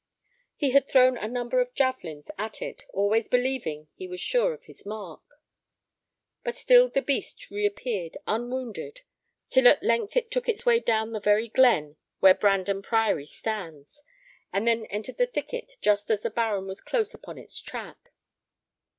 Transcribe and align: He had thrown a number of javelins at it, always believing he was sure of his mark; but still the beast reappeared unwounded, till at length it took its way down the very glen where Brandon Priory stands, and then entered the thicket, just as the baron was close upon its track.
He 0.55 0.71
had 0.71 0.89
thrown 0.89 1.15
a 1.15 1.27
number 1.27 1.59
of 1.61 1.75
javelins 1.75 2.31
at 2.35 2.59
it, 2.59 2.87
always 2.91 3.27
believing 3.27 3.87
he 3.93 4.07
was 4.07 4.19
sure 4.19 4.51
of 4.51 4.63
his 4.65 4.83
mark; 4.83 5.21
but 6.43 6.55
still 6.55 6.89
the 6.89 7.03
beast 7.03 7.51
reappeared 7.51 8.17
unwounded, 8.25 9.01
till 9.51 9.67
at 9.67 9.83
length 9.83 10.17
it 10.17 10.31
took 10.31 10.49
its 10.49 10.65
way 10.65 10.79
down 10.79 11.11
the 11.11 11.19
very 11.19 11.47
glen 11.49 11.97
where 12.19 12.33
Brandon 12.33 12.81
Priory 12.81 13.25
stands, 13.27 14.01
and 14.51 14.67
then 14.67 14.87
entered 14.87 15.19
the 15.19 15.27
thicket, 15.27 15.73
just 15.81 16.09
as 16.09 16.21
the 16.21 16.31
baron 16.31 16.65
was 16.65 16.81
close 16.81 17.13
upon 17.13 17.37
its 17.37 17.61
track. 17.61 18.11